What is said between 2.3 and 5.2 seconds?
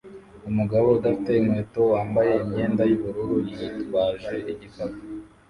imyenda yubururu yitwaje igikapu